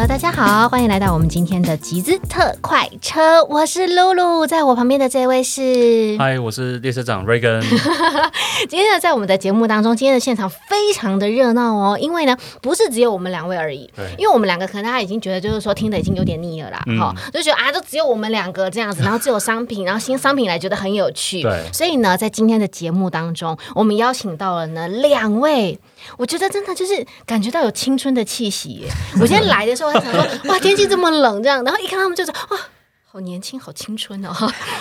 [0.00, 7.60] Hello，大家好，欢迎来到我们今天的集资特快车，我是露露，在我旁边的这位是，嗨，我是列车长 Reagan。
[8.66, 16.98] 今天呢，在我们的节目当中，今天的现场非常的热闹哦，因为呢，不是只有我们两位而已，因为我们两个可能大家已经觉得就是说听的已经有点腻了啦，嗯。
[16.98, 21.62] 哈、就觉得啊，就只有我们两个这样子，然后只有商品，然后新商品来觉得很有趣，对。
[21.74, 25.78] 所以呢，在今天的节目当中，我们邀请到了呢两位，
[26.16, 28.88] 我觉得真的就是感觉到有青春的气息耶。
[29.20, 32.58] 我今天来的时候，我想说， 哇，天气这么冷，这样，然后一看他们就是哇。
[33.12, 34.32] 好年轻，好青春哦！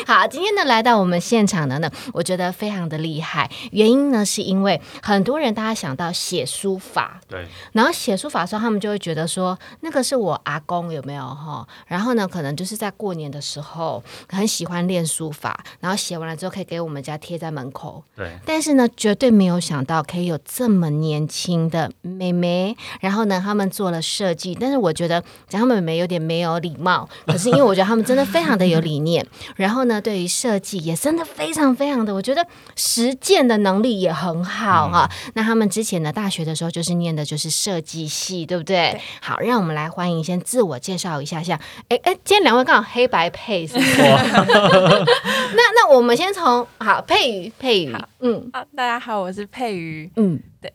[0.06, 3.50] 好，今天呢来到我们现场的呢，我觉得非常的厉害。
[3.72, 11.68] 原因呢是因为很多人大家想到写书法，对，然后写书法的时候，他们就会觉得说，那个是我阿公有没有哈？
[11.88, 18.04] 然后呢，可能就是在过年的时候很喜欢练书法，然后写完了之后可以给我们家贴在门口。
[18.16, 24.54] 对，但是呢，绝对没有想到可以有这么年轻的妹妹，然后呢，他们做了设计。
[24.54, 29.26] 但是我觉得讲他们妹妹有点没有礼貌，可是因为我觉得他们真的非常的有理念，
[29.56, 38.92] 然后呢，对于设计也真的非常非常的，我觉得实践的能力也很好哈、那他们之前呢，大学的时候就是念的就是设计系，对不对？
[38.92, 41.60] 对好，让我们来欢迎先自我介绍一下下。
[41.90, 44.02] 哎哎，今天两位刚好黑白配，是不是？
[44.02, 50.72] 那那我们先从好佩瑜，佩瑜好，嗯啊，大家好，我是佩瑜，嗯，对。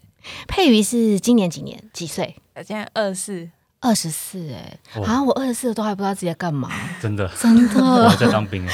[0.48, 1.78] 佩瑜是今年几年？
[1.92, 2.34] 几岁？
[2.54, 3.46] 我今年二四，
[3.84, 6.70] 二十四哎，哇好像我二十四都还不知道自己在干嘛，
[7.02, 8.26] 真的，真 我还的。
[8.26, 8.66] 在当兵。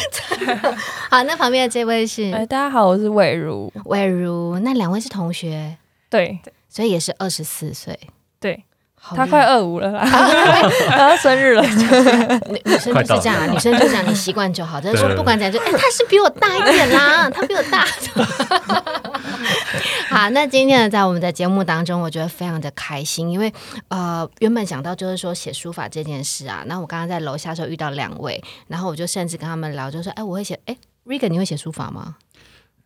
[1.11, 5.77] 好，那旁边的这位是哎、是大家好，我是伟如，伟如，那两位是同学，
[6.09, 6.39] 对。
[6.69, 7.99] 所以也是二十四岁。
[8.39, 8.63] 对，
[8.97, 10.05] 他快二五了啦，
[10.89, 14.81] 然后生日了，女女生就是这样啊，女生就这样，你习惯就好。
[14.81, 17.85] 但是说不管怎样，就哎、他是比我大一点啦，他比我大。
[20.21, 23.51] 好，那今天呢，在我们的节目当中，我觉得非常的开心，因为
[23.89, 30.77] 呃，原本想到就是说写书法这件事啊，那我刚刚在楼下的时候遇到两位，然后我就甚至跟他们聊，就说，哎，我会写，哎
[31.07, 32.17] ，Rigan，你会写书法吗？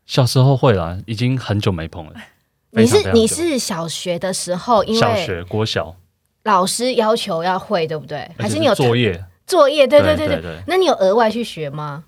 [0.06, 2.12] 小时候会啦，已经很久没碰了。
[2.70, 5.96] 你是非常非常久你是小学的时候，因为小学、国小，
[6.44, 8.30] 老师要求要会，对不对？
[8.38, 9.24] 还是你有作业？
[9.44, 9.88] 作业？
[9.88, 10.36] 对对对对。
[10.36, 12.04] 对对，那你有额外去学吗？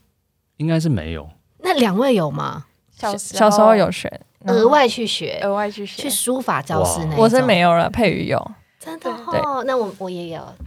[0.59, 1.29] 应该是没有。
[1.59, 2.67] 那两位有吗？
[2.97, 5.41] 小小时候有学，额外去学？
[5.43, 10.41] 额外去学去，书法教室那我是没有了，佩瑜有，真的对哦，那我我也有。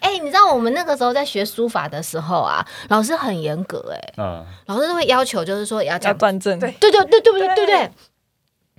[0.00, 7.90] 哎、你知道我们那个时候在学书法的时候啊，老师很严格哎、嗯，老师都会要求就是说要要讲端正，对对对对对对对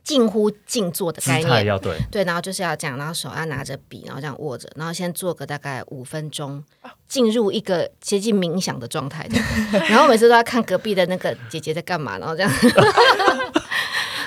[0.03, 1.47] 近乎静坐的概念。
[1.47, 6.63] 态要对，对，然后就是要这样，然后手要拿着笔，然后这样握着，然后先做个大概五分钟，
[7.11, 9.37] 进入一个接近冥想的状态的。
[9.89, 12.49] 然后每次都要看隔壁的那个姐姐在干嘛，然后这样。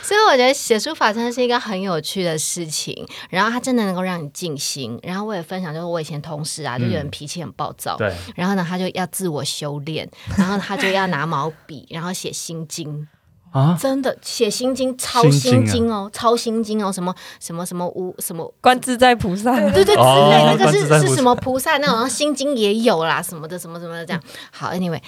[0.03, 5.01] 所以我觉得写书法真的是一个很有趣的事情，然后它真的能够让你静心。
[5.03, 10.07] 然后我也分享，就是我以前同事啊，就有人脾气很暴躁，对，然后呢他就要自我修炼，
[10.37, 13.09] 然后他就要拿毛笔，然后写心经。
[13.55, 18.53] 啊，真的写心经，抄心心经哦，抄心经哦，什么什么什么无什么。
[18.61, 24.21] 观自在菩萨，对对，之哦类那个是是什么菩萨那种，然后心经也有啦，什么的什么什么的这样。
[24.51, 25.01] 好，anyway，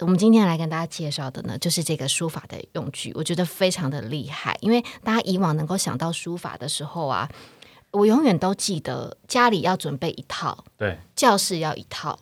[0.00, 7.26] 我们今天来跟大家介绍的呢，就是这个书法的用具，我觉得非常的厉害，因为大家以往能够想到书法的时候啊，
[7.90, 12.18] 我永远都记得家里要准备一套，对，教室要一套，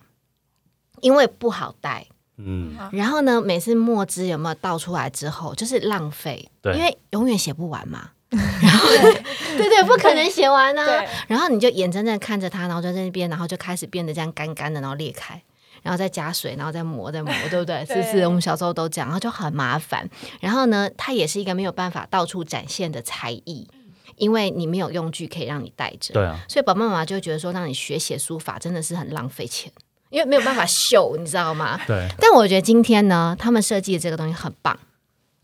[1.01, 2.07] 因为不好带。
[2.45, 8.09] 嗯，然后呢，每次墨汁有没有倒出来之后，就是浪费，对因为永远写不完嘛。
[8.29, 8.41] 然
[8.79, 11.07] 后对对，不可能写完啊对。
[11.27, 15.39] 然后你就眼睁睁看着它，然后就在那边，然后就开始变得这样干干的，然后裂开，
[15.83, 17.85] 然后再加水，然后再磨，再磨，对不对？
[17.85, 18.25] 是不是？
[18.25, 20.09] 我们小时候都这样，然后就很麻烦。
[20.39, 23.67] 然后呢，它也是一个没有办法到处展现的才艺，
[24.15, 26.15] 因为你没有用具可以让你带着。
[26.15, 29.71] 对啊，所以爸爸妈妈就觉得说，让你学写书法真的是很浪费钱，
[30.13, 31.79] 因为没有办法秀，你知道吗？
[31.87, 34.77] 对，但我觉得今天呢，他们设计的这个东西很棒，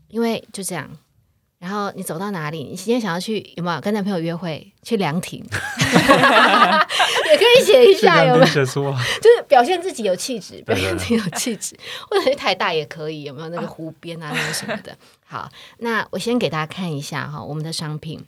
[0.10, 0.88] 因为就这样。
[1.58, 4.72] 然后你走到哪里，你今天想要去有没有跟男朋友约会？
[4.84, 8.46] 去凉亭， 也可以写一下，有没有？
[8.46, 11.76] 就是表现自己有气质，表对现自己有气质，
[12.10, 14.96] 或者是台大也可以，有没有那个湖边啊，那个什么的？
[15.26, 15.50] 好，
[15.80, 18.24] 那我先给大家看一下哈，我们的商品。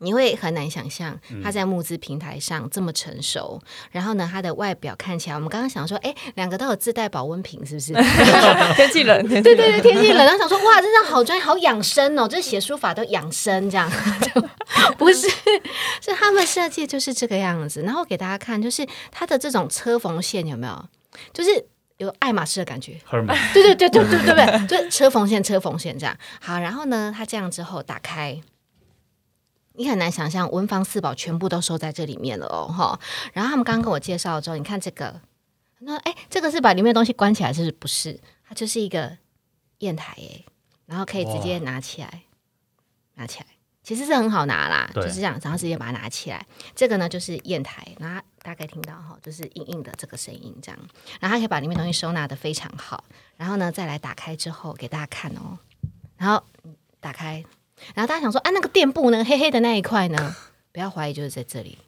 [0.00, 3.60] 你会很难想象它在募资平台上这么成熟，
[3.90, 7.92] 然后呢，它的外表看起来，我们刚刚想说，哎，两个都有自带保温瓶，是不是？
[8.76, 13.90] 天气冷， 天气冷对对对，天气冷，然后想说，哇，这样好专业，好养生哦，就是写书法都养生这样，
[14.34, 14.40] 就
[14.98, 15.28] 不是，
[16.02, 17.80] 是他们设计就是这个样子。
[17.82, 20.88] 然后给大家看，就是它的这种车缝线有没有？
[21.32, 21.50] 就是
[21.96, 22.98] 有爱马仕的感觉。
[23.54, 26.14] 对对对对对对对，就是车缝线车缝线这样。
[26.40, 28.38] 好，然后呢，它这样之后打开，
[29.76, 32.98] 你很难想象文房四宝全部都收在这里面了哦，哈。
[33.32, 35.20] 然后他们刚刚跟我介绍之后，你看这个，
[35.80, 37.72] 那哎，这个是把里面的东西关起来，是不是？
[37.72, 39.16] 不是，它就是一个
[39.78, 40.44] 砚台耶，
[40.86, 42.22] 然后可以直接拿起来，
[43.14, 43.46] 拿起来，
[43.82, 46.46] 其实是很好拿啦，就是这样，然后直接把它拿起来。
[46.74, 50.80] 这个呢就是砚台，然后大概听到哈，就是硬硬的这个声音这样，
[51.20, 53.04] 然后它可以把里面东西收纳的非常好。
[53.36, 55.58] 然后呢，再来打开之后给大家看哦，
[56.16, 57.44] 然后嗯打开，
[57.94, 60.34] 然后大家想说，啊，那个垫布那个黑黑的那一块呢？
[60.72, 61.78] 不要怀疑，就是在这里，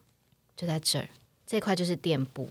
[0.56, 1.08] 就在这儿，
[1.46, 2.50] 这块就是垫布，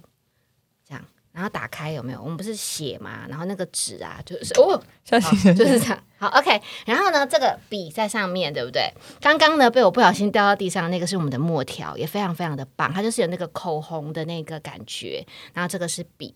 [0.88, 1.04] 这样。
[1.31, 2.22] 然后打开有没有？
[2.22, 6.04] 我们不是写嘛，然后那个纸啊，就是哦， 小心就是这样。
[6.18, 6.60] 好，OK。
[6.86, 8.92] 然后呢，这个笔在上面，对不对？
[9.22, 15.24] 刚刚呢被我不小心掉到地上，那个是我们的墨条，也非常非常的棒，它就是有那个口红的那个感觉。
[15.54, 16.33] 然后这个是笔。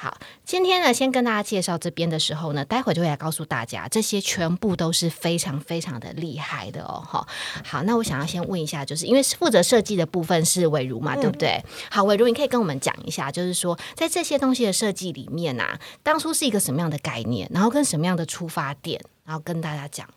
[0.00, 7.02] 好，今天呢，先跟大家介绍这边的时候呢，待会就会来告诉大家，这些全部都是非常非常的厉害的哦。
[7.04, 7.26] 哈，
[7.64, 11.60] 好，那我想要先问一下，就是因为负责设计的部分是伟如嘛，对不对？
[11.90, 20.08] 好，伟如，你可以跟我们讲一下，就是说在这些东西的设计里面啊，当初是一个什么样的概念，然后跟什么样的出发点，然后跟大家讲。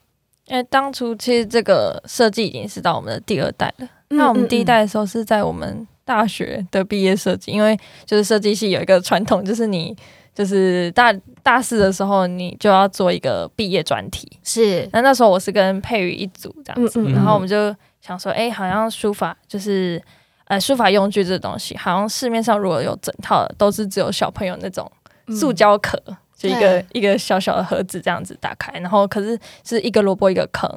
[0.46, 3.88] 因为当初其实这个设计已经是到我们的第二代了。
[4.10, 9.96] 那我们第一代的时候是在我们大学的毕业设计，因为就是设计系有一个传统，就是你
[10.36, 14.30] 就是大大四的时候你就要做一个毕业专题。
[14.44, 20.02] 是，那那时候我是跟佩瑜一组这样子，嗯嗯然后我们就想说，哎、好像书法就是
[20.48, 24.92] 呃书法用具这东西，好像市面上如果有整套的，都是只有小朋友那种
[25.30, 25.98] 塑胶壳。
[26.36, 30.68] 就一个一个小小的盒子这样子打开，然后可是是一个萝卜一个坑，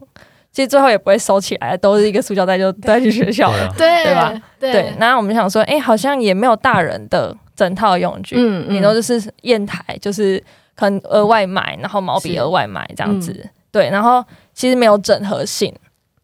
[0.55, 3.75] 其实最后也不会收起来，都是一个塑胶袋就带去学校了。
[3.77, 4.43] 对啊对对吧？
[4.61, 10.41] 对对，然后我们想说，哎、好像也没有大人的整套用具，嗯顶多就是砚台，就是
[10.77, 13.45] 可能额外买，然后毛笔额外买这样子。
[13.73, 15.75] 对，然后其实没有整合性，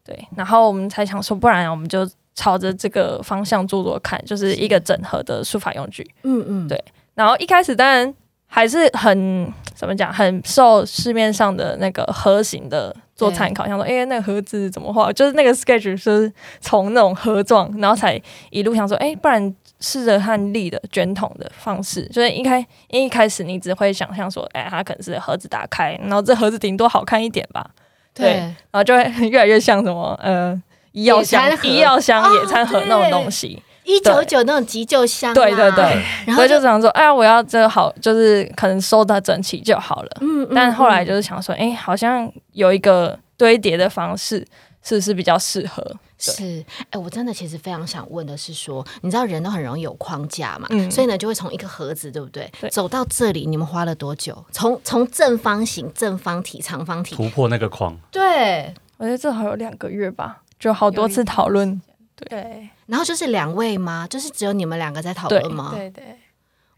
[0.04, 6.08] 对，然后我们才想说，不然我们就朝着这个方向做做看，就是一个整合的书法用具。
[6.22, 6.80] 嗯嗯，对
[7.14, 8.14] 然后一开始当然
[8.46, 15.12] 还是很怎么讲，很受市面上的那个盒型的做参考，想说，哎、那个盒子怎么画？
[15.12, 18.18] 就是那个 sketch 是从那种盒状，然后才
[18.48, 22.58] 一路想说，哎、不然试着和立的卷筒的方式，就是一开
[22.88, 27.70] 因为一开始你只会想象说，哎、它可能是盒子打开，然后这盒子顶多好看一点吧，
[28.14, 30.60] 对对，然后就会 越来越像什么呃。
[30.92, 40.10] 医药箱医药箱、哦野餐盒那种东西，一九九那种急救箱啊，对对对，然后就想说，哎呀，我要这个好，就是可能收的整齐就好了。
[40.20, 44.46] 嗯，嗯但后来嗯就是想说，哎、好像有一个堆叠的方式，
[44.82, 45.84] 是不是比较适合？
[46.18, 52.50] 是，哎、我真的其实非常想问的是说，你知道人都很容易有框架嘛，嗯所以呢就会从一个盒子，对不对？
[52.60, 54.44] 对走到这里，你们花了多久？
[54.52, 61.80] 从从正方形、正方体、长方体，突破那个框，对，我觉得至少有两个月吧，就好多次讨论。
[62.28, 64.06] 对然后就是两位吗？
[64.10, 65.72] 就是只有你们两个在讨论吗？
[65.74, 66.04] 对对，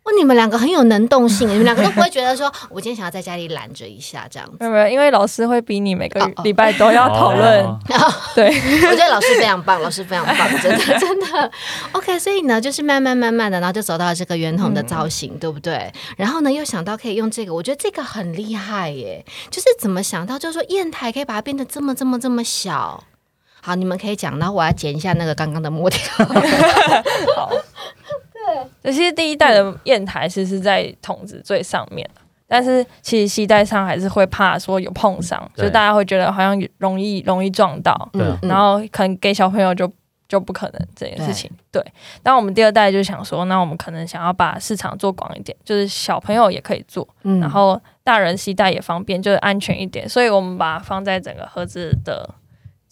[0.04, 4.56] 哇，你们两个很有能动性，你们两个都 不会觉得说，我今天想要在家里懒着一下这样子。
[4.60, 7.64] 没有没有，因为老师会逼你每个礼拜都要讨论。
[7.64, 7.78] 哦
[8.34, 8.48] 对，
[8.88, 11.50] 我觉得老师非常棒，老师非常棒，真的真的。
[11.92, 15.92] OK，所以呢，就是慢慢慢慢的，然后就走到了这个圆筒的造型，对不对？
[16.16, 19.24] 然后呢，又想到可以用这个，我觉得这个很厉害耶。
[19.50, 23.04] 就是怎么想到，就是说砚台可以把它变得这么这么这么小。
[23.64, 26.24] 好，你们可以讲，然后我要剪一下那个刚刚的墨条。
[27.36, 27.48] 好。
[28.82, 32.08] 对，其实第一代的砚台其实是在筒子最上面
[32.48, 38.10] 但是其实系带上还是会怕说有碰伤，对就大家会觉得好像容易容易撞到。
[38.42, 39.90] 然后可能给小朋友就
[40.28, 41.50] 就不可能这件事情。
[41.70, 41.82] 对，
[42.22, 52.28] 但我们第二代就想说，那我们可能想要把市场做广一点，就是小朋友也可以做，嗯然后大人携带也方便，就是安全一点，所以我们把它放在整个盒子的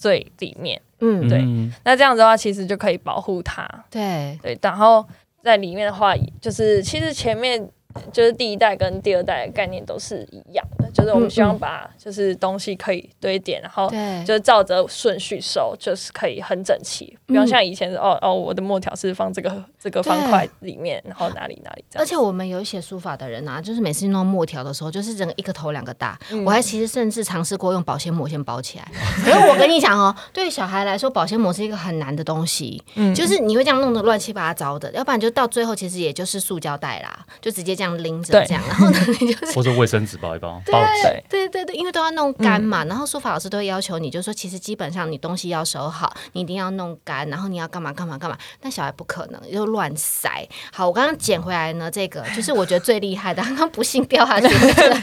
[0.01, 0.81] 最里面。
[1.01, 3.67] 嗯，对嗯那这样子的话，其实就可以保护它。
[3.91, 5.07] 对，对，然后
[5.43, 7.71] 在里面的话，就是其实前面
[8.13, 22.03] 就是第一代跟第二代的概念都是一样的，就是我们希望把就是东西可以堆叠，然后对，就是照着顺序收，就是可以很整齐，不用嗯像以前哦哦，我的墨条是放这个这个方块里面，然后哪里哪里这样。
[22.03, 26.19] 而且我们有写书法的人啊，就是每次弄墨条的时候，就是整个一个头两个大。
[26.31, 28.89] 嗯我还其实甚至尝试过用保鲜膜先包起来。
[29.25, 41.03] 可是我跟你讲哦，对于小孩来说，保鲜膜是一个很难的东西，嗯就是你会这样弄得乱七八糟的，要不然就到最后其实也就是塑胶袋啦，就直接这这样拎着这样，然后呢，你就是或者卫生纸包一包， 报纸。
[41.31, 48.37] 对，对对对，因为都要弄干嘛，然后书法老师都会要求你，就说其实基本上你东西要收好，你一定要弄干，然后你要干嘛干嘛干嘛。
[48.61, 50.47] 但小孩不可能，又乱塞。
[50.71, 54.47] 好，我刚刚捡回来呢，这个就是我觉得最厉害的， 刚刚不幸掉下去，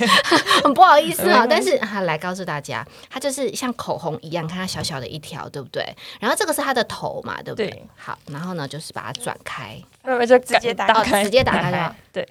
[0.63, 1.47] 很不好意思啊。
[1.49, 5.83] 但是啊，来告诉大家，它就是像口红一样，看它小小的一条，对不对？
[6.19, 7.67] 然后这个是它的头嘛，对不对？
[7.71, 11.95] 对好，然后呢，就是把它转开，妹妹就直接打开，直接打开就好。
[12.13, 12.27] 对，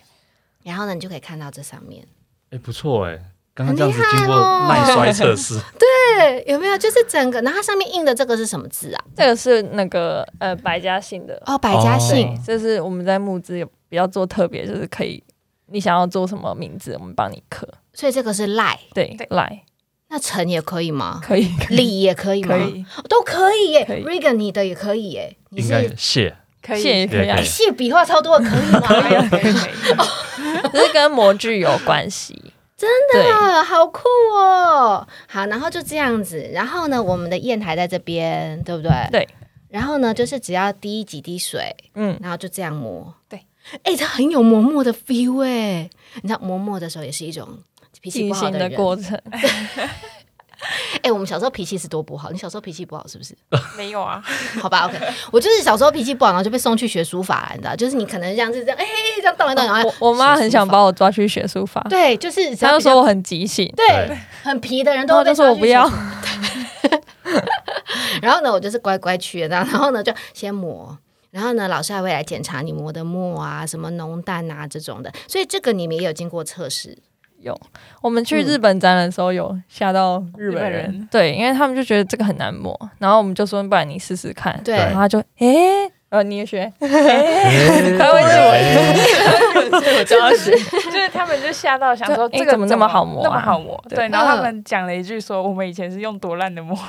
[0.66, 2.04] 然后呢，你就可以看到这上面。
[2.50, 3.18] 哎，不错哎，
[3.54, 6.76] 刚刚这样子很厉害经过哦耐摔测试， 对，有没有？
[6.76, 9.04] 就是整个，然后它上面印的这个是什么字啊？
[9.16, 12.34] 这个是那个呃百家姓的，哦，百家姓。
[12.34, 15.22] 对，这是我们在募资有比较做特别，就是可以
[15.66, 17.68] 你想要做什么名字，我们帮你刻。
[17.94, 19.62] 所以这个是赖，对赖，
[20.08, 21.20] 那陈也可以吗？
[21.22, 22.56] 可以，李也可以吗？
[22.56, 23.84] 可以，都可以耶。
[23.84, 28.80] 可以 Regan 你的也可以耶，你应该是谢可以，谢也可以谢笔画超多，可以吗？
[29.30, 29.52] 可以，可以，
[30.74, 32.52] 是跟模具有关系。
[32.76, 34.02] 真对，啊，好酷
[34.34, 35.06] 哦！
[35.26, 38.90] 好，然后就这样子，然后呢，我们的砚台在这边，对不对？
[39.10, 39.28] 对。
[39.68, 43.14] 然后呢，就是只要滴几滴水，嗯，然后就这样磨。
[43.28, 43.40] 对。
[43.82, 45.88] 哎，它很有磨墨的 feel 哎！
[46.22, 47.48] 你知道磨墨的时候也是一种
[48.00, 48.70] 脾气不好的人。
[48.70, 49.20] 的过程。
[51.02, 53.36] 哎，我们小时候脾气是多不好，你小时候脾气不好是不是？
[53.76, 54.22] 没有啊，
[54.60, 54.98] 好吧，OK，
[55.30, 58.84] 我就是小时候脾气不好，然后就被送去学书法了，你知道，就是你可能这样子这样，哎、
[59.16, 65.90] 这样动来动去，然后我我妈很想把我抓去学书法，对，就是她就说我很急性，对对很皮的人都然后就会说我不要。
[68.22, 70.96] 然后呢，我就是乖乖去的，然后然后呢就先磨。
[71.32, 76.96] 然后呢，老师还会来检查你磨的墨啊，什么浓淡啊这种的，所以这个你们也有经过测试。
[77.40, 77.58] 有。
[78.00, 84.76] 我们去日本展览的时候有吓到日日本本人，人对，因为他们就觉得这个很难磨，然后我们就说不然你试试看，对。
[84.76, 90.04] 然后他就诶，呃你也学，他他会日文，所以我。
[90.04, 93.28] 就要学， 就是他们就吓到想说这个怎么那么好磨啊？
[93.28, 93.82] 那么好磨。
[93.88, 93.96] 对。
[93.96, 94.42] 对，然后他嗯。
[94.42, 96.78] 们讲了一句说，我们以前是用多烂的磨，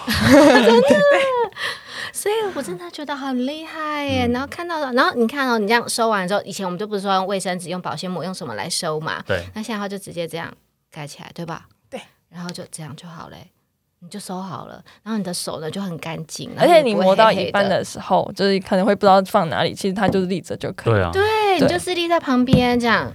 [2.14, 4.28] 所以我真的觉得很厉害耶。
[4.28, 4.32] 嗯。
[4.34, 9.24] 然后看到，然后你看哦，你这样收完之后，以前我们就不是说用卫生纸、用保鲜膜、用什么来收嘛？
[9.26, 10.54] 对，那现在它就直接这样
[10.92, 11.66] 盖起来，对吧？
[11.90, 13.50] 对，然后就这样就好嘞，
[14.00, 20.94] 你就收好了，然后你的手呢就很干净，而且你磨到一半的时候，就是可能会不知道放哪里，其实它就是立着就可以。
[20.94, 23.12] 对啊，对，你就是立在旁边这样。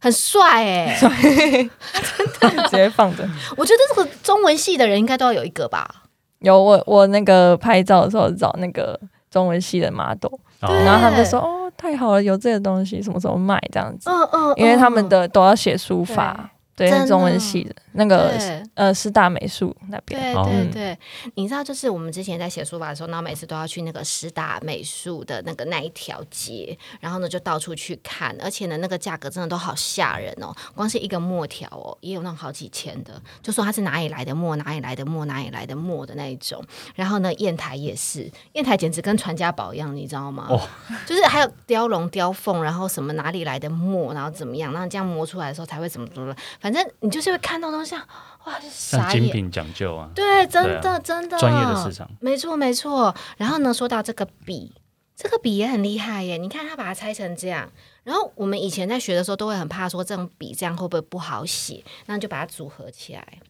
[0.00, 3.28] 很帅 哎、直接放着。
[3.58, 6.04] 我觉得这个中文系的人应该都要有一个吧。
[6.38, 8.96] 有我我那个拍照的时候找那个
[9.28, 16.48] 中文系的 model，哦然后他们就说哦太好了，有这个东西什么时候卖这样子，嗯嗯，因为他们嗯的都要写书法，
[16.86, 18.32] 对，中文系的那个
[18.74, 20.44] 呃师大美术那边，对哦。
[20.44, 20.98] 对对，
[21.34, 36.62] 你知道，就是我们之前在写书法的时候，然后每次都要去那个师大美术的那个那一条街，然后呢就到处去看，而且呢那个价格真的都好吓人哦，光是一个墨条哦，也有那种好几千的，就说它是哪里来的墨，哪里来的墨，哪里来的墨的那一种。
[36.94, 40.46] 然后呢，砚台也是，砚台简直跟传家宝一样，你知道吗？
[40.48, 40.60] 哦。
[41.06, 46.34] 就是还有雕龙雕凤，然后什么哪里来的墨，然后怎么样，然后这样磨出来的时候才会怎么怎么，
[46.68, 48.06] 反正你就是会看到东西啊，
[48.44, 49.22] 哇，傻眼。
[49.22, 53.14] 精品讲究啊，对，真对的、真的专业的市场，没错没错。
[53.38, 54.74] 然后呢，说到这个笔，
[55.16, 56.36] 这个笔也很厉害耶。
[56.36, 57.72] 你看它把它拆成这样，
[58.04, 63.40] 然后我们以前在学的时候都会很怕说这种笔这样会不会不好写，那你就把它组合起来，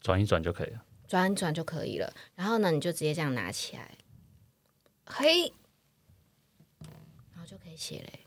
[0.00, 0.82] 转一转就可以了。
[1.06, 2.12] 转一转就可以了。
[2.34, 3.88] 然后呢，你就直接这样拿起来，
[5.06, 5.52] 嘿，
[6.80, 8.18] 然后就可以写嘞。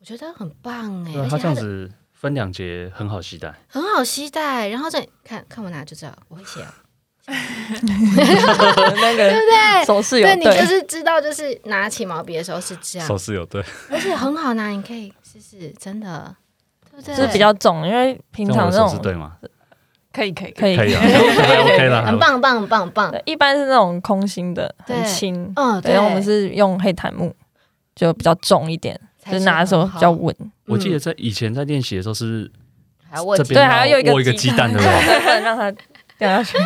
[0.00, 1.90] 我觉得很棒哎，它这样子
[2.20, 3.54] 分两节很好携带。
[3.68, 4.68] 很好携带。
[4.68, 6.66] 然后这看看我拿就知道，我会写哦。
[7.26, 7.34] 那
[9.14, 16.34] 个对不对手势有对，你就，是知道，就是拿起毛笔的时候是这样手，势有对，而且很好拿，你可以试试，真的，
[16.90, 17.14] 对不对？
[17.14, 19.36] 就是比较重，因为平常这种对吗？
[20.10, 21.00] 可以可以可以可以了，
[22.06, 23.14] 很棒，很棒，很棒，很棒。
[23.26, 27.32] 一般是那种空心的，很轻，嗯，对，然后我们是用黑檀木，
[27.94, 30.34] 就比较重一点，才就是拿的时候比较稳。
[30.66, 32.50] 我记得在以前在练习的时候是
[33.10, 35.70] 还要这边对还要有一个握一个鸡蛋， 对不让它
[36.18, 36.58] 掉下去。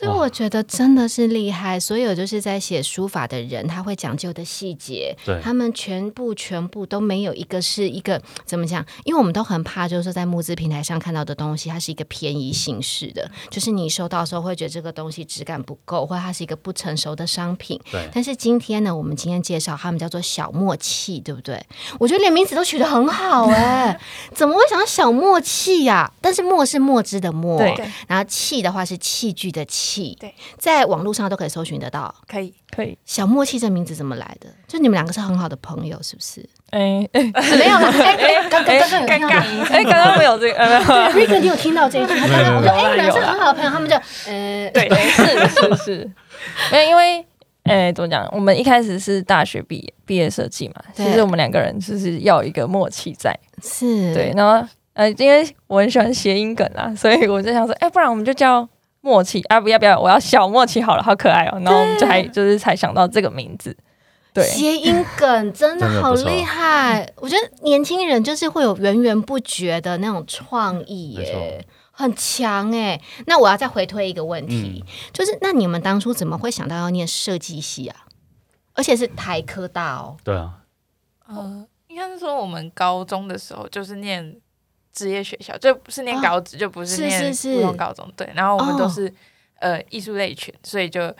[0.00, 1.78] 所以我觉得真的是厉害。
[1.78, 8.84] 所有就是在写书法的人，他会讲究的细节，对，他们全部全部都没有一个是一个怎么讲？
[9.04, 17.78] 因为我们都很怕，就是说在募资平台上看到的东西，它是一个便宜形式的，就是你收到的时候会觉得这个东西质感不够，或者它是一个不成熟的商品。
[17.92, 21.62] 对，但是今天呢，我们今天介绍他们叫做小默契，对不对？
[21.98, 24.00] 我觉得连名字都取得很好哎、
[24.32, 27.60] 怎么会想到小默契呀、但是墨是墨汁的墨，
[28.06, 29.89] 然后器的话是器具的器。
[29.90, 32.14] 契，对，在网络上都可以搜寻得到。
[32.28, 34.48] 可以，可以，小默契这名字怎么来的？
[34.68, 36.48] 就你们两个是很好的朋友，是不是？
[36.70, 37.22] 哎哎。
[37.58, 41.26] 没有了，哎哎，刚刚刚刚有听到你哎，刚刚没有这个，呃，没有。
[41.26, 42.14] 对 Rick，你有听到这一句？
[42.14, 46.10] 他刚刚我说，哎，你们是很好的朋友，他们就呃，对，是是是，
[46.70, 47.26] 没有，因为
[47.64, 48.26] 哎，怎么讲？
[48.32, 58.66] 我们一开始是大学毕业毕业设计嘛，其实我们两个人就是要一个默契在，是，对，然后呃，因为我很喜欢谐音梗啊，所以我就想说，哎，不然我们就叫
[59.00, 63.76] 默契啊，不要不要，我要小默契好了，好可爱哦，然后我们就还就是才想到这个名字，
[64.32, 71.66] 对，谐音梗真的好厉害，我觉得年轻人就是会有源源不绝的那种创意没耶。
[71.92, 78.06] 很强哎，那我要再回推一个问题，就是那你们当初怎么会想到要念设计系啊？
[78.72, 80.60] 而且是台科大哦，对啊，
[81.26, 84.34] 呃，应该是说我们高中的时候就是念
[84.92, 88.12] 职业学校，就不是念哦高职，就不是是念普通高中。
[88.16, 89.12] 对，然后我们哦都是、
[89.60, 91.14] 呃艺术类群，所以就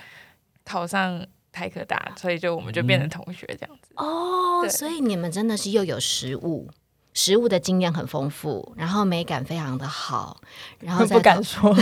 [0.64, 3.92] 考上台科大，所以就我们就变成同学这样子。
[3.96, 6.68] 哦，所以你们真的是又有实物，
[7.12, 10.40] 实物的经验很丰富，然后美感非常的好，
[10.78, 11.72] 然后 再不敢说，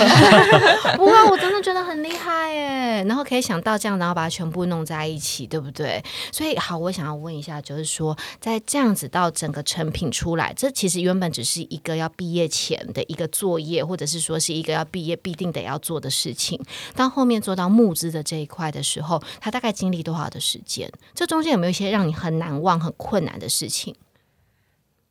[0.97, 3.05] 不会，我真的觉得很厉害耶。
[3.05, 6.03] 然后可以想到这样，然后把它全部弄在一起，对不对？
[6.33, 16.61] 所以好，我想要问一下，就是说，在这样子到整个成品出来，这其实原本只是一个要毕业前的一个作业，或者是说是一个要毕业必定得要做的事情。
[16.97, 20.91] 当后面做到募资的这一块的时候，他大概经历多少的时间？
[21.15, 23.95] 这中间有没有一些让你很难忘、很困难的事情？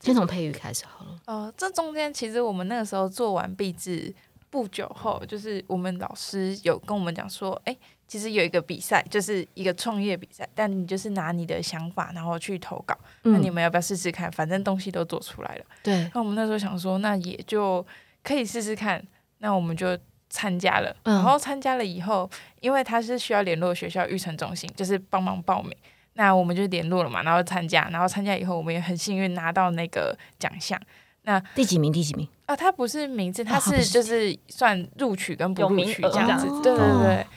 [0.07, 1.19] 先从佩玉开始好了。
[1.25, 4.13] 呃，这中间其实我们那个时候做完毕制
[4.49, 14.31] 不久后，就是我们老师有跟我们讲说，哎、其实有一个比赛，就是一个创业比赛，但你就是拿你的想法然后去投稿，那你们要不要试试看？
[14.31, 15.65] 反正东西都做出来了。
[15.83, 17.85] 对，那我们那时候想说，那也就
[18.23, 19.05] 可以试试看，
[19.39, 19.97] 那我们就
[20.29, 20.95] 参加了。
[21.03, 22.29] 嗯然后参加了以后，
[22.61, 25.75] 因为他是需要联络学校育成中心，就是帮忙报名。
[26.17, 30.79] 那我们就联络了嘛，然后参加，然后参加以后，我们也很幸运拿到那个奖项。
[31.21, 31.93] 那第几名？
[31.93, 32.27] 第几名？
[32.47, 36.47] 啊，它不是名字，它是是就是算录取跟不录取这样子。
[36.63, 37.27] 对对哦对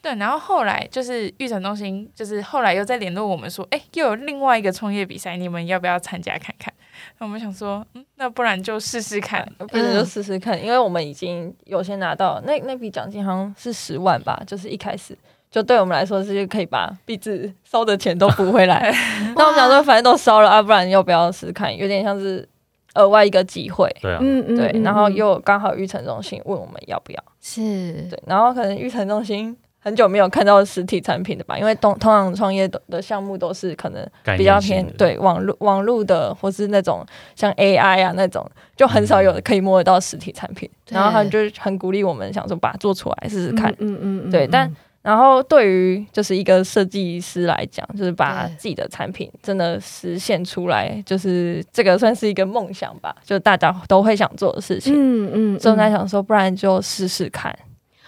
[0.00, 0.14] 对。
[0.14, 6.72] 然后后来就是育成中心，就是后来又在联络我们说，哎，又有另外一个创业比赛，你们要不要参加看看？
[7.18, 9.46] 那我们想说，嗯，那不然就试试看。
[9.58, 15.16] 不然就试试看，因为我们已经有先拿到那那笔奖金，好像是十万吧，就是一开始
[15.50, 18.94] 就对我们来说是可以把币制烧的钱都补回来。
[19.36, 21.74] 那我们想说，反正都烧了啊，不然要不要试试看？
[21.76, 22.46] 有点像是
[22.94, 24.70] 额外一个机会，对啊，嗯嗯对。
[24.74, 27.62] 嗯然后嗯又刚好育成中心问我们要不要，是
[28.10, 28.22] 对。
[28.26, 34.06] 然后可能育成中心很久没有看到实体产品的吧，因为通通常创业的的项目都是可能
[34.36, 37.04] 比较偏对网络网络的，或是那种
[37.36, 40.68] 像 AI 啊那种，就很少有可以摸得到实体产品。
[40.84, 43.70] 对然后他们就很鼓励我们，想说把它做出来试试看。
[43.78, 54.92] 嗯嗯嗯对但然后对于就是一个设计师来讲，就是把自己的产品真的实现出来，就是这个算是一个梦想吧，就大家都会想做的事情。
[54.94, 57.56] 嗯嗯，所以在嗯想说，不然就试试看。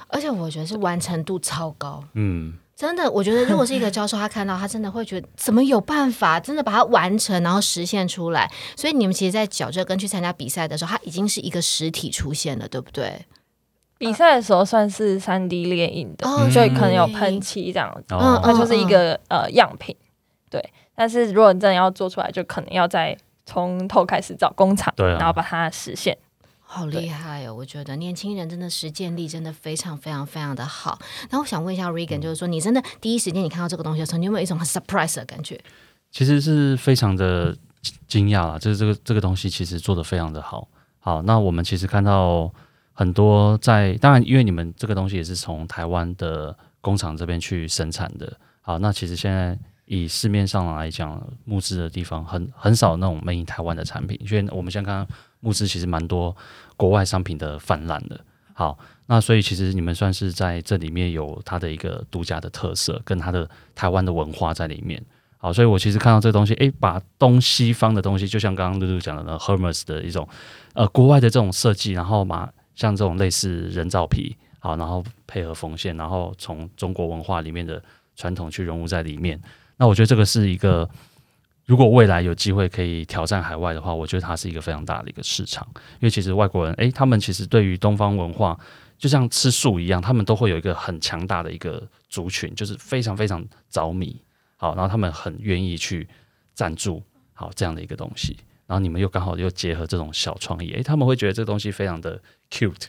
[0.08, 2.02] 而且我觉得是完成度超高。
[2.14, 8.50] 嗯，真的，我觉得如果是一个教授，他看到他真的会觉得怎么有办法，真的把它完成，然后实现出来。
[8.76, 13.24] 所以你们其实，在矫正跟去参加比赛的时候，他已经是一个实体出现了，对不对？
[14.00, 18.14] 比赛的时候算是三 D 列印的，哦所以可能有喷漆这样子。
[18.14, 19.94] 嗯它就是一个呃样品，
[20.48, 20.72] 对。
[20.94, 26.16] 但是如果你真的要做出来，就可能要再从头开始找工厂，对啊然后把它实现。
[26.62, 27.54] 好厉害哦！
[27.54, 30.98] 我觉得年轻人真的实践力真的非常非常非常的好。
[31.28, 35.60] 那我想问一下 Regan，就是说你真的第一时间你看到这个东西的时候，你有没有一种很 surprise 的感觉？
[36.10, 37.54] 其实是非常的
[38.06, 40.68] 惊讶啦，就是这个这个东西其实做的非常的好。
[41.00, 42.52] 好，那我们其实看到
[42.92, 48.32] 很多在，当然因为你们这个东西也是从台湾的工厂这边去生产的。
[48.60, 56.36] 好，那其实现在以市面上来讲，募资的地方很很少那种 made 台湾的产品，因为我们现在看到募资其实蛮多
[56.76, 58.20] 国外商品的泛滥的。
[58.52, 65.02] 好，那所以其实你们算是在这里面有它的一个独家的特色，跟它的台湾的文化在里面。
[65.38, 70.28] 好，所以我其实看到这东西，诶，把东西方的东西，就像刚刚露露讲的那 Hermes 的一种
[70.74, 77.82] 呃国外的这种设计，然后把像这种类似人造皮，好，然后配合缝线，然后从中国文化里面的
[78.16, 79.38] 传统去融入在里面。
[79.76, 80.88] 那我觉得这个是一个，
[81.66, 88.58] 如果未来有机会可以挑战海外的话，我觉得它是一个非常大的一个市场，因为其实外国人，诶，他们其实对于东方文化，
[88.96, 94.18] 就像吃素一样，他们都会有一个很强大的一个族群，就是非常非常着迷。
[94.56, 96.08] 好，然后他们很愿意去
[96.54, 97.02] 赞助
[97.34, 98.38] 好这样的一个东西，
[98.70, 102.86] 然后你们又刚好又结合这种小创意，诶，他们会觉得这个东西非常的 cute。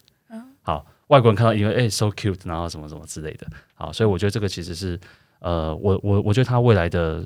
[0.61, 3.47] 好，外国人看到以为诶 so cute，然后什么什么之类的。
[3.73, 4.99] 好，所以我觉得这个其实是
[5.39, 7.25] 呃，我我我觉得它未来的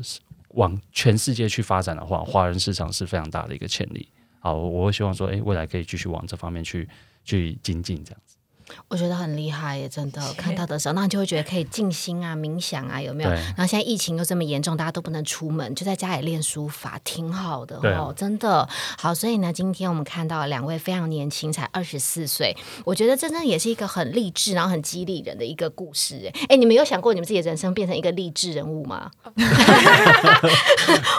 [0.51, 4.07] 往全世界去发展的话，华人市场是非常大的一个潜力。
[4.39, 6.87] 好，我会希望说，诶，未来可以继续往这方面去
[7.25, 8.34] 去精进这样子。
[8.87, 13.29] 我觉得很厉害耶，真的看到的时候，那你就会觉得可以静心啊、冥想啊，有没有？
[13.29, 19.13] 然后现在疫情又这么严重，大家都不能出门，就在家里练书法，挺好的哦，真的好。
[19.13, 26.31] 所以呢，今天我们看到两位非常年轻，才二十四岁，我觉得真正也是一个很励志，然后很激励人的一个故事。
[26.33, 29.11] 哎，哎，你们有想过你们自己的人生变成一个励志人物吗？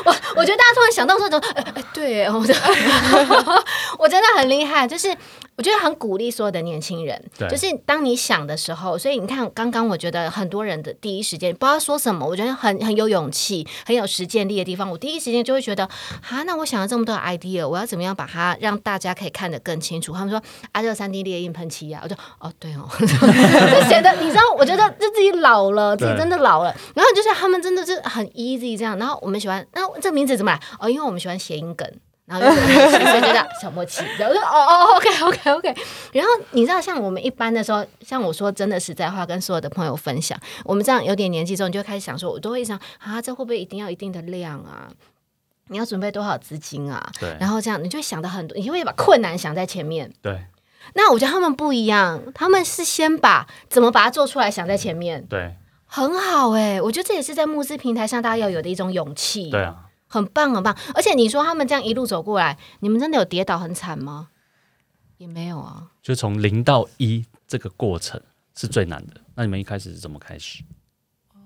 [0.05, 2.39] 我我觉得大家突然想到说，就哎哎，对，我
[3.99, 5.09] 我真的很厉害，就是
[5.57, 15.85] 我觉得很鼓励所有的年轻人，就是当你想的时候，所以你看，刚刚我觉得很多人的第一时间不知道说什么，我觉得很很有勇气、很有实践力的地方，我第一时间就会觉得，
[16.29, 20.12] 啊，那我想了这么多 idea，我要怎么样把它让大家可以看得更清楚？
[20.12, 20.38] 他们说
[20.73, 30.61] 啊，这个三 D 列印喷漆啊，我就哦，对哦， 就显得你知道，我觉得就自己老了，自己真的老了，然后就是他们真的是很 easy 这样，然后我们喜欢，那这名字怎么来？
[30.79, 31.90] 哦，因为我们喜欢谐音梗。
[32.27, 35.75] 然后就所以就叫小默契，然后就 哦哦，OK OK OK。
[36.12, 44.89] 然后你知道，像我们一般的时候，像我说真的实在话，跟所有的朋友分享，我们这样有点年纪之后，你就会开始想说，我都会想啊，这会不会一定要一定的量啊？
[45.69, 47.11] 你要准备多少资金啊？
[47.21, 50.12] 对然后这样你就会想的很多，你会把困难想在前面。
[50.21, 50.45] 对
[50.95, 55.55] 那我觉得他们不一样，他们是先把怎么把它做出来想在前面，对
[55.87, 59.51] 很好哎、我觉得这也是在募资平台上大家要有的一种勇气。
[59.51, 60.77] 对啊，很棒很棒。
[60.95, 64.31] 而且你说他们这样一路走过来，你们真的有跌倒很惨吗？
[65.19, 65.90] 也没有啊。
[66.03, 68.21] 就从零到一这个过程
[68.55, 69.21] 是最难的。
[69.35, 70.62] 那你们一开始是怎么开始？
[71.33, 71.38] 哦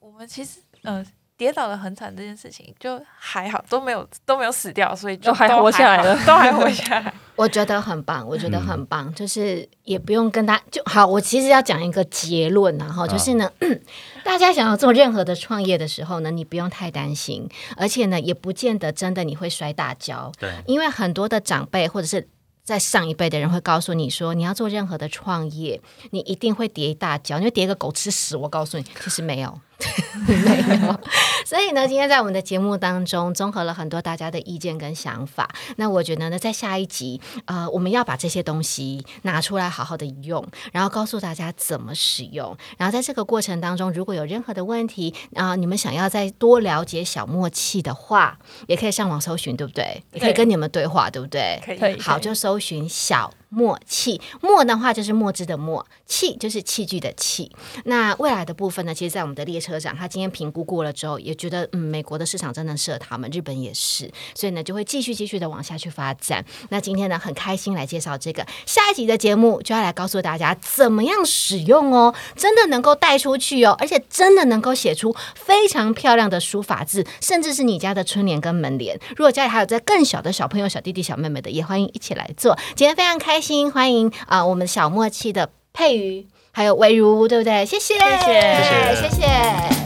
[0.00, 1.04] 我们其实呃
[1.36, 7.12] 跌倒的很惨这件事情就还好，都没有都没有死掉，所以就还活下来了都还活下来。
[7.36, 11.06] 我觉得很棒，我觉得很嗯棒，就是也不用跟他就好。
[11.06, 13.50] 我其实要讲一个结论然后就是呢，
[14.24, 17.46] 大家想要做任何的创业的时候呢，你不用太担心，
[17.76, 22.26] 而且呢，也不见得真的你会摔大跤，对因为很多的长辈或者是
[22.64, 25.78] 在上一辈的人会告诉你说，你要做任何的创业，
[26.12, 28.34] 你一定会跌一大跤，你会跌个狗吃屎。
[28.36, 29.60] 我告诉你，其实没有。
[30.26, 31.00] 没有，
[31.44, 35.48] 所以呢，今天在我们的节目当中，综合了很多大家的意见跟想法。
[35.76, 42.56] 那我觉得呢，在下一集，呃，我们要把这些东西拿出来好好的用，然后告诉大家怎么使用。
[42.78, 50.02] 然后在这个过程当中，如果有任何的问题啊、你们想要再多了解小默契的话，也可以上网搜寻，对不对？
[50.12, 51.60] 也可以跟你们对话，对不对？
[51.64, 54.20] 可以好，就搜寻小默契。
[54.42, 57.50] 默的话就是墨汁的墨，器就是器具的器。
[57.84, 66.44] 那未来的部分呢，其实，在我们的列车长他今天评估过了之后，也觉得嗯，美国的市场真的适合他们，日本也是，所以呢，就会继续继续的往下去发展。
[66.68, 78.98] 那今天呢，很开心来介绍这个下一集的节目，就要来告诉大家怎么样使用哦，真的能够带出去哦，而且真的能够写出非常漂亮的书法字，甚至是你家的春联跟门联。
[79.10, 82.56] 如果家里还有在更小的小朋友、小弟弟、小妹妹的，也欢迎一起来做。
[82.74, 87.64] 今天非常开心，欢迎啊、我们小默契的佩瑜还有魏如，对不对？
[87.64, 89.85] 谢谢，谢谢谢谢。